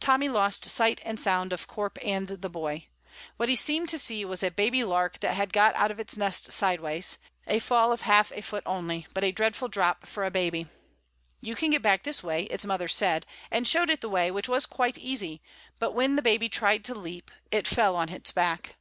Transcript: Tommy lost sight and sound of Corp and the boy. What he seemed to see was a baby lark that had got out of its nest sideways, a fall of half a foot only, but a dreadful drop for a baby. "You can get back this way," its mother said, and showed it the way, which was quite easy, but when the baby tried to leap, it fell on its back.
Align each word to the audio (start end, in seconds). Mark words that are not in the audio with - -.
Tommy 0.00 0.28
lost 0.28 0.64
sight 0.64 1.00
and 1.04 1.20
sound 1.20 1.52
of 1.52 1.68
Corp 1.68 1.96
and 2.04 2.26
the 2.26 2.48
boy. 2.48 2.88
What 3.36 3.48
he 3.48 3.54
seemed 3.54 3.88
to 3.90 3.96
see 4.00 4.24
was 4.24 4.42
a 4.42 4.50
baby 4.50 4.82
lark 4.82 5.20
that 5.20 5.36
had 5.36 5.52
got 5.52 5.72
out 5.76 5.92
of 5.92 6.00
its 6.00 6.16
nest 6.16 6.50
sideways, 6.50 7.16
a 7.46 7.60
fall 7.60 7.92
of 7.92 8.00
half 8.00 8.32
a 8.32 8.40
foot 8.40 8.64
only, 8.66 9.06
but 9.14 9.22
a 9.22 9.30
dreadful 9.30 9.68
drop 9.68 10.04
for 10.04 10.24
a 10.24 10.32
baby. 10.32 10.66
"You 11.40 11.54
can 11.54 11.70
get 11.70 11.80
back 11.80 12.02
this 12.02 12.24
way," 12.24 12.42
its 12.46 12.66
mother 12.66 12.88
said, 12.88 13.24
and 13.52 13.68
showed 13.68 13.88
it 13.88 14.00
the 14.00 14.08
way, 14.08 14.32
which 14.32 14.48
was 14.48 14.66
quite 14.66 14.98
easy, 14.98 15.40
but 15.78 15.92
when 15.92 16.16
the 16.16 16.22
baby 16.22 16.48
tried 16.48 16.84
to 16.86 16.94
leap, 16.96 17.30
it 17.52 17.68
fell 17.68 17.94
on 17.94 18.08
its 18.08 18.32
back. 18.32 18.74